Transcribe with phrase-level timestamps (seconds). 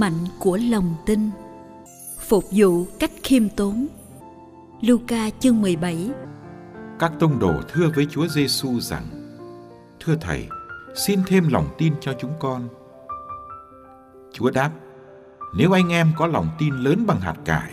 [0.00, 1.30] Mạnh của lòng tin
[2.28, 3.86] phục vụ cách khiêm tốn
[4.80, 6.10] Luca chương 17
[6.98, 9.06] Các tông đồ thưa với Chúa Giêsu rằng:
[10.00, 10.48] Thưa Thầy,
[10.94, 12.68] xin thêm lòng tin cho chúng con.
[14.32, 14.70] Chúa đáp:
[15.54, 17.72] Nếu anh em có lòng tin lớn bằng hạt cải,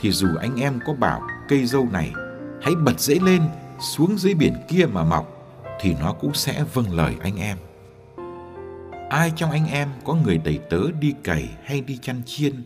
[0.00, 2.12] thì dù anh em có bảo cây dâu này
[2.62, 3.42] hãy bật dễ lên
[3.80, 5.26] xuống dưới biển kia mà mọc,
[5.80, 7.56] thì nó cũng sẽ vâng lời anh em.
[9.10, 12.62] Ai trong anh em có người đầy tớ đi cày hay đi chăn chiên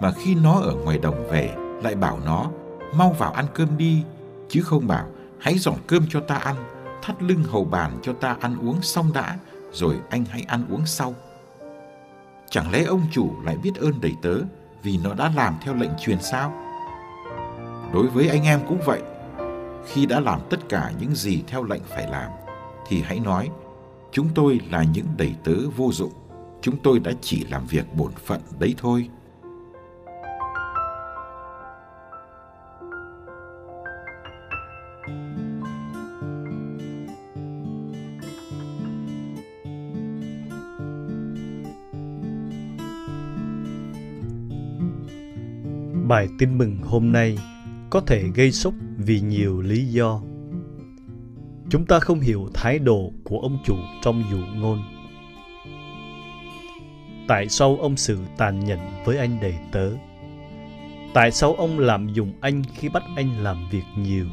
[0.00, 2.50] mà khi nó ở ngoài đồng về lại bảo nó,
[2.94, 4.02] mau vào ăn cơm đi,
[4.48, 5.06] chứ không bảo,
[5.38, 6.56] hãy dọn cơm cho ta ăn,
[7.02, 9.36] thắt lưng hầu bàn cho ta ăn uống xong đã,
[9.72, 11.14] rồi anh hãy ăn uống sau.
[12.50, 14.34] Chẳng lẽ ông chủ lại biết ơn đầy tớ
[14.82, 16.52] vì nó đã làm theo lệnh truyền sao?
[17.92, 19.02] Đối với anh em cũng vậy.
[19.86, 22.30] Khi đã làm tất cả những gì theo lệnh phải làm,
[22.88, 23.48] thì hãy nói
[24.18, 26.12] chúng tôi là những đầy tớ vô dụng
[26.62, 29.08] chúng tôi đã chỉ làm việc bổn phận đấy thôi
[46.08, 47.38] Bài tin mừng hôm nay
[47.90, 50.20] có thể gây sốc vì nhiều lý do.
[51.70, 54.82] Chúng ta không hiểu thái độ của ông chủ trong dụ ngôn.
[57.28, 59.90] Tại sao ông xử tàn nhẫn với anh đầy tớ?
[61.14, 64.26] Tại sao ông lạm dụng anh khi bắt anh làm việc nhiều?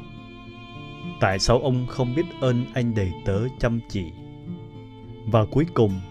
[1.20, 4.06] Tại sao ông không biết ơn anh đầy tớ chăm chỉ?
[5.26, 6.02] Và cuối cùng,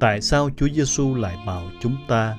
[0.00, 2.36] tại sao Chúa Giêsu lại bảo chúng ta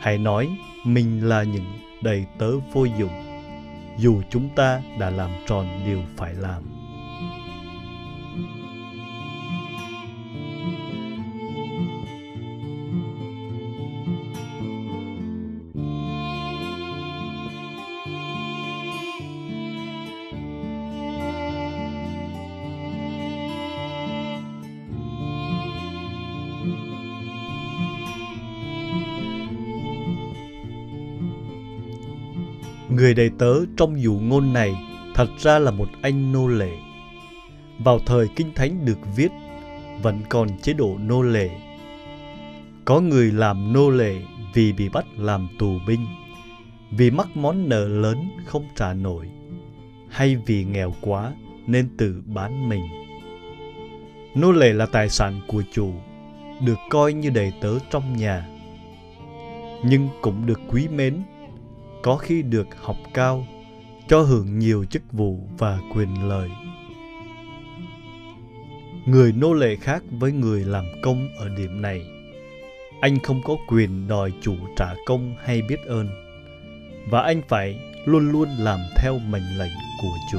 [0.00, 0.48] hãy nói
[0.84, 3.42] mình là những đầy tớ vô dụng
[3.98, 6.62] dù chúng ta đã làm tròn điều phải làm
[32.96, 34.74] Người đầy tớ trong dụ ngôn này
[35.14, 36.70] thật ra là một anh nô lệ.
[37.78, 39.28] Vào thời Kinh Thánh được viết,
[40.02, 41.50] vẫn còn chế độ nô lệ.
[42.84, 44.14] Có người làm nô lệ
[44.54, 46.06] vì bị bắt làm tù binh,
[46.90, 49.26] vì mắc món nợ lớn không trả nổi,
[50.08, 51.32] hay vì nghèo quá
[51.66, 52.82] nên tự bán mình.
[54.34, 55.92] Nô lệ là tài sản của chủ,
[56.64, 58.48] được coi như đầy tớ trong nhà,
[59.84, 61.22] nhưng cũng được quý mến
[62.02, 63.46] có khi được học cao,
[64.08, 66.48] cho hưởng nhiều chức vụ và quyền lợi.
[69.06, 72.02] Người nô lệ khác với người làm công ở điểm này,
[73.00, 76.08] anh không có quyền đòi chủ trả công hay biết ơn,
[77.10, 79.72] và anh phải luôn luôn làm theo mệnh lệnh
[80.02, 80.38] của chủ.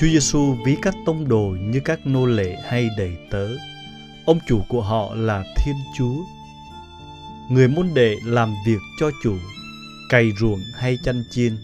[0.00, 3.48] Chúa Giêsu ví các tông đồ như các nô lệ hay đầy tớ.
[4.26, 6.14] Ông chủ của họ là Thiên Chúa.
[7.50, 9.36] Người môn đệ làm việc cho chủ,
[10.08, 11.56] cày ruộng hay chăn chiên.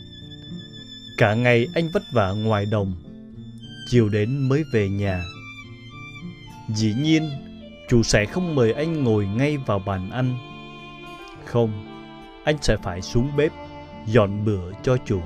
[1.19, 2.94] Cả ngày anh vất vả ngoài đồng,
[3.91, 5.25] chiều đến mới về nhà.
[6.75, 7.31] Dĩ nhiên,
[7.88, 10.38] chủ sẽ không mời anh ngồi ngay vào bàn ăn.
[11.44, 11.87] Không,
[12.44, 13.53] anh sẽ phải xuống bếp,
[14.06, 15.21] dọn bữa cho chủ,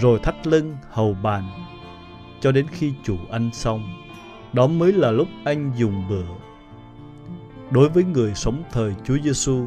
[0.00, 1.68] rồi thắt lưng hầu bàn
[2.40, 4.04] cho đến khi chủ ăn xong.
[4.52, 6.24] Đó mới là lúc anh dùng bữa.
[7.70, 9.66] Đối với người sống thời Chúa Giêsu,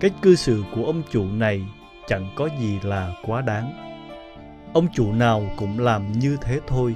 [0.00, 1.66] cách cư xử của ông chủ này
[2.08, 3.72] chẳng có gì là quá đáng.
[4.72, 6.94] Ông chủ nào cũng làm như thế thôi.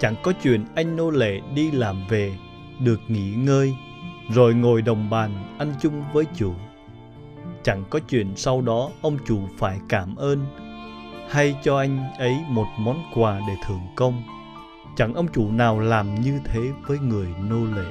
[0.00, 2.36] Chẳng có chuyện anh nô lệ đi làm về
[2.80, 3.74] được nghỉ ngơi
[4.30, 6.54] rồi ngồi đồng bàn ăn chung với chủ.
[7.62, 10.46] Chẳng có chuyện sau đó ông chủ phải cảm ơn
[11.30, 14.22] hay cho anh ấy một món quà để thưởng công.
[14.96, 17.90] Chẳng ông chủ nào làm như thế với người nô lệ.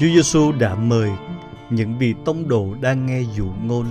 [0.00, 1.10] Chúa Giêsu đã mời
[1.70, 3.86] những vị tông đồ đang nghe dụ ngôn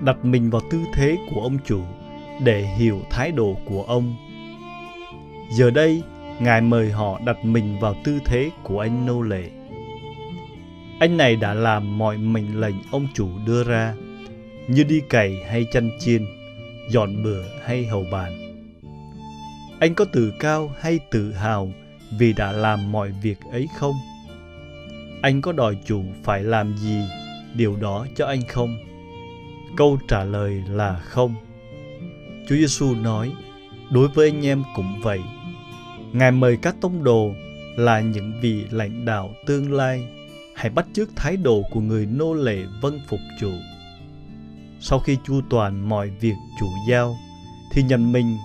[0.00, 1.80] đặt mình vào tư thế của ông chủ
[2.44, 4.16] để hiểu thái độ của ông.
[5.50, 6.02] Giờ đây,
[6.40, 9.50] Ngài mời họ đặt mình vào tư thế của anh nô lệ.
[11.00, 13.94] Anh này đã làm mọi mệnh lệnh ông chủ đưa ra,
[14.68, 16.26] như đi cày hay chăn chiên,
[16.90, 18.32] dọn bữa hay hầu bàn.
[19.80, 21.72] Anh có tự cao hay tự hào
[22.18, 23.94] vì đã làm mọi việc ấy không?
[25.26, 26.98] Anh có đòi chủ phải làm gì
[27.54, 28.76] điều đó cho anh không?
[29.76, 31.34] Câu trả lời là không.
[32.48, 33.32] Chúa Giêsu nói,
[33.90, 35.20] đối với anh em cũng vậy.
[36.12, 37.34] Ngài mời các tông đồ
[37.76, 40.08] là những vị lãnh đạo tương lai
[40.54, 43.52] hãy bắt chước thái độ của người nô lệ vâng phục chủ.
[44.80, 47.16] Sau khi chu toàn mọi việc chủ giao,
[47.72, 48.36] thì nhận mình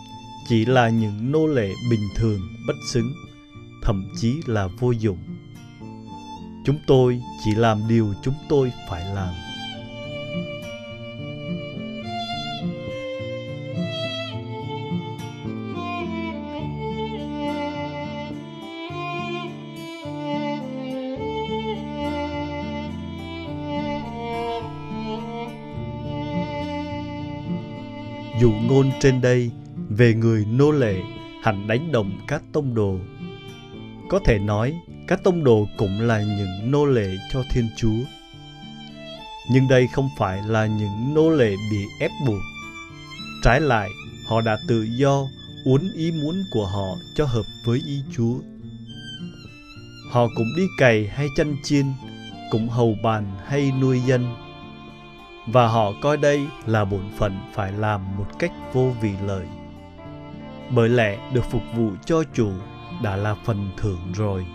[0.50, 3.14] chỉ là những nô lệ bình thường bất xứng,
[3.84, 5.18] thậm chí là vô dụng
[6.64, 9.34] chúng tôi chỉ làm điều chúng tôi phải làm.
[28.42, 29.52] Dụ ngôn trên đây
[29.90, 30.96] về người nô lệ
[31.44, 32.96] hành đánh đồng các tông đồ,
[34.10, 34.74] có thể nói
[35.12, 38.00] các tông đồ cũng là những nô lệ cho Thiên Chúa.
[39.52, 42.42] Nhưng đây không phải là những nô lệ bị ép buộc.
[43.44, 43.90] Trái lại,
[44.28, 45.28] họ đã tự do
[45.66, 48.36] uốn ý muốn của họ cho hợp với ý Chúa.
[50.12, 51.86] Họ cũng đi cày hay chăn chiên,
[52.52, 54.36] cũng hầu bàn hay nuôi dân.
[55.48, 59.46] Và họ coi đây là bổn phận phải làm một cách vô vị lợi.
[60.70, 62.52] Bởi lẽ được phục vụ cho chủ
[63.04, 64.46] đã là phần thưởng rồi.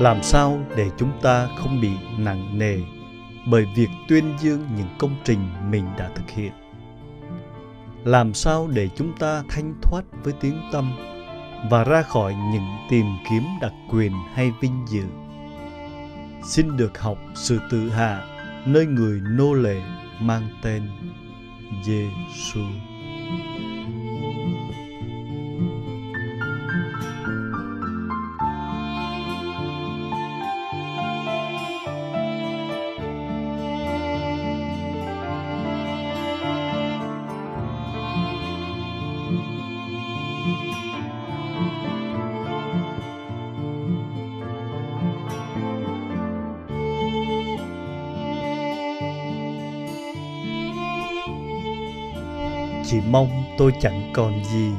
[0.00, 2.78] Làm sao để chúng ta không bị nặng nề
[3.46, 5.40] bởi việc tuyên dương những công trình
[5.70, 6.52] mình đã thực hiện
[8.04, 10.92] làm sao để chúng ta thanh thoát với tiếng tâm
[11.70, 15.04] và ra khỏi những tìm kiếm đặc quyền hay vinh dự
[16.44, 18.22] xin được học sự tự hạ
[18.66, 19.82] nơi người nô lệ
[20.20, 20.82] mang tên
[21.84, 22.60] Giêsu.
[52.90, 53.28] Chỉ mong
[53.58, 54.70] tôi chẳng còn gì.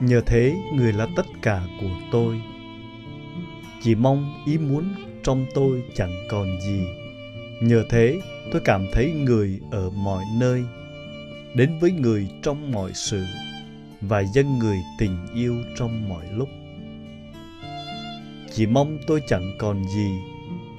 [0.00, 2.40] Nhờ thế người là tất cả của tôi.
[3.82, 6.82] Chỉ mong ý muốn trong tôi chẳng còn gì.
[7.60, 8.20] Nhờ thế
[8.52, 10.62] tôi cảm thấy người ở mọi nơi,
[11.54, 13.24] đến với người trong mọi sự,
[14.00, 16.48] và dân người tình yêu trong mọi lúc.
[18.52, 20.10] Chỉ mong tôi chẳng còn gì.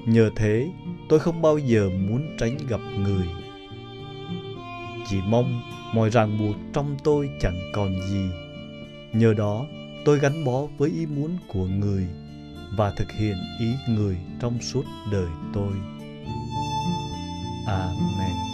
[0.06, 0.68] Nhờ thế
[1.08, 3.43] tôi không bao giờ muốn tránh gặp người
[5.10, 5.62] chỉ mong
[5.94, 8.30] mọi ràng buộc trong tôi chẳng còn gì.
[9.12, 9.66] Nhờ đó,
[10.04, 12.06] tôi gắn bó với ý muốn của người
[12.76, 15.72] và thực hiện ý người trong suốt đời tôi.
[17.66, 18.53] Amen.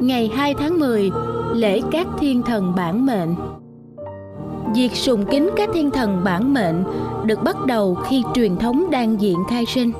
[0.00, 1.10] Ngày 2 tháng 10,
[1.54, 3.34] lễ các thiên thần bản mệnh.
[4.74, 6.84] Việc sùng kính các thiên thần bản mệnh
[7.24, 9.92] được bắt đầu khi truyền thống đan diện khai sinh.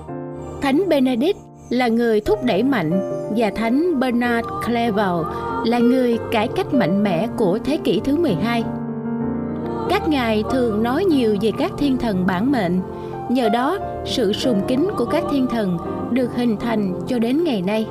[0.61, 1.39] Thánh Benedict
[1.71, 3.01] là người thúc đẩy mạnh
[3.37, 5.27] và Thánh Bernard Clairvaux
[5.65, 8.65] là người cải cách mạnh mẽ của thế kỷ thứ 12.
[9.89, 12.81] Các ngài thường nói nhiều về các thiên thần bản mệnh,
[13.29, 15.79] nhờ đó sự sùng kính của các thiên thần
[16.11, 17.87] được hình thành cho đến ngày nay.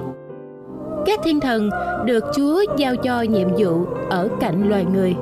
[1.06, 1.70] Các thiên thần
[2.06, 5.16] được Chúa giao cho nhiệm vụ ở cạnh loài người.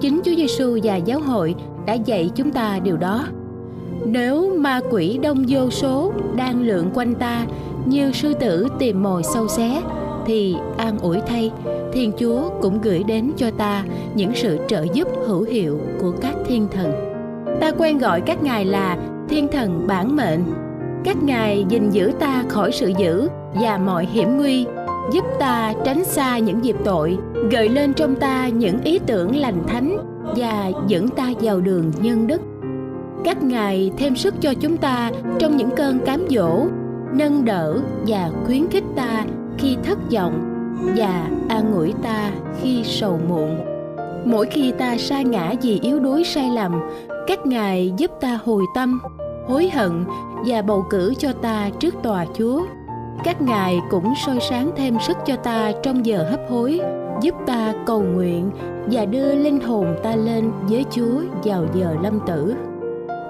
[0.00, 1.54] Chính Chúa Giêsu và giáo hội
[1.86, 3.26] đã dạy chúng ta điều đó.
[4.04, 7.46] Nếu ma quỷ đông vô số đang lượn quanh ta
[7.86, 9.82] như sư tử tìm mồi sâu xé
[10.26, 11.50] thì an ủi thay,
[11.92, 13.84] thiên chúa cũng gửi đến cho ta
[14.14, 16.92] những sự trợ giúp hữu hiệu của các thiên thần
[17.60, 18.96] ta quen gọi các ngài là
[19.28, 20.44] thiên thần bản mệnh
[21.04, 24.66] các ngài gìn giữ ta khỏi sự dữ và mọi hiểm nguy
[25.12, 27.18] giúp ta tránh xa những dịp tội,
[27.50, 29.96] gợi lên trong ta những ý tưởng lành thánh
[30.36, 32.40] và dẫn ta vào đường nhân đức.
[33.24, 36.66] Các ngài thêm sức cho chúng ta trong những cơn cám dỗ,
[37.12, 39.24] nâng đỡ và khuyến khích ta
[39.58, 40.44] khi thất vọng
[40.96, 43.58] và an ủi ta khi sầu muộn.
[44.24, 46.80] Mỗi khi ta sa ngã vì yếu đuối sai lầm,
[47.26, 49.00] các ngài giúp ta hồi tâm,
[49.46, 50.04] hối hận
[50.46, 52.62] và bầu cử cho ta trước tòa chúa
[53.24, 56.80] các ngài cũng soi sáng thêm sức cho ta trong giờ hấp hối,
[57.20, 58.50] giúp ta cầu nguyện
[58.90, 62.54] và đưa linh hồn ta lên với chúa vào giờ lâm tử.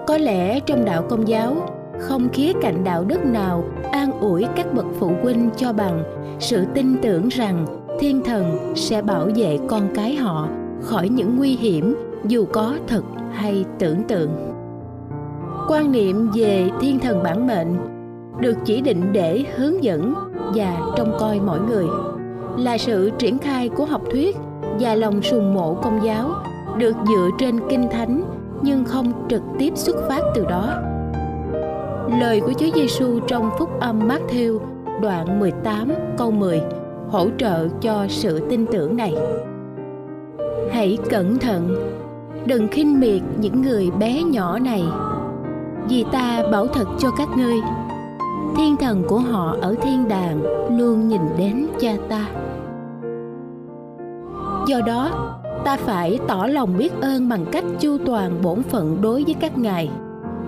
[0.07, 1.57] Có lẽ trong đạo công giáo,
[2.00, 6.02] không khía cạnh đạo đức nào an ủi các bậc phụ huynh cho bằng
[6.38, 7.66] sự tin tưởng rằng
[8.00, 10.49] thiên thần sẽ bảo vệ con cái họ
[10.83, 13.02] khỏi những nguy hiểm dù có thật
[13.33, 14.30] hay tưởng tượng.
[15.68, 17.98] Quan niệm về thiên thần bản mệnh
[18.40, 20.14] được chỉ định để hướng dẫn
[20.54, 21.87] và trông coi mỗi người
[22.57, 24.37] là sự triển khai của học thuyết
[24.80, 26.30] và lòng sùng mộ công giáo
[26.78, 28.23] được dựa trên kinh thánh
[28.62, 30.75] nhưng không trực tiếp xuất phát từ đó
[32.21, 34.59] Lời của Chúa Giêsu trong Phúc âm Matthew
[35.02, 36.62] đoạn 18 câu 10
[37.11, 39.14] hỗ trợ cho sự tin tưởng này.
[40.71, 41.92] Hãy cẩn thận,
[42.47, 44.85] đừng khinh miệt những người bé nhỏ này.
[45.88, 47.57] Vì ta bảo thật cho các ngươi,
[48.57, 50.43] thiên thần của họ ở thiên đàng
[50.78, 52.31] luôn nhìn đến cha ta.
[54.67, 55.11] Do đó,
[55.64, 59.59] ta phải tỏ lòng biết ơn bằng cách chu toàn bổn phận đối với các
[59.59, 59.90] ngài.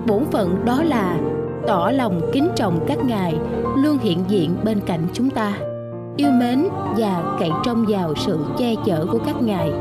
[0.07, 1.21] Bổn phận đó là
[1.67, 3.39] tỏ lòng kính trọng các ngài
[3.77, 5.55] luôn hiện diện bên cạnh chúng ta
[6.17, 9.73] yêu mến và cậy trông vào sự che chở của các ngài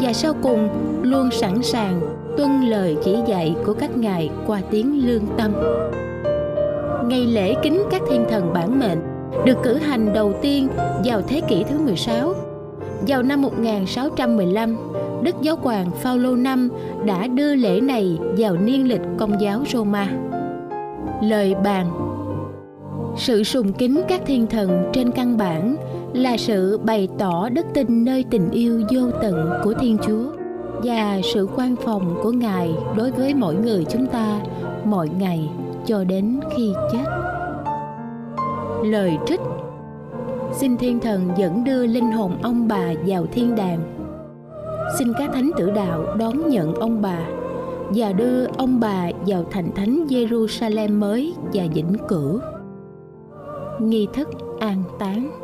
[0.00, 0.68] và sau cùng
[1.02, 2.00] luôn sẵn sàng
[2.36, 5.52] tuân lời chỉ dạy của các ngài qua tiếng lương tâm
[7.08, 8.98] ngày lễ kính các thiên thần bản mệnh
[9.46, 10.68] được cử hành đầu tiên
[11.04, 12.34] vào thế kỷ thứ 16.
[13.06, 14.76] Vào năm 1615,
[15.22, 16.48] Đức Giáo hoàng Phaolô V
[17.04, 20.08] đã đưa lễ này vào niên lịch công giáo Roma.
[21.22, 21.90] Lời bàn.
[23.16, 25.76] Sự sùng kính các thiên thần trên căn bản
[26.12, 30.24] là sự bày tỏ đức tin nơi tình yêu vô tận của thiên chúa
[30.82, 34.40] và sự quan phòng của ngài đối với mỗi người chúng ta
[34.84, 35.48] mọi ngày
[35.86, 37.04] cho đến khi chết.
[38.84, 39.40] Lời trích.
[40.52, 43.80] Xin thiên thần dẫn đưa linh hồn ông bà vào thiên đàng.
[44.98, 47.18] Xin các thánh tử đạo đón nhận ông bà
[47.94, 52.40] và đưa ông bà vào thành thánh Jerusalem mới và vĩnh cửu.
[53.80, 54.28] Nghi thức
[54.60, 55.43] an táng.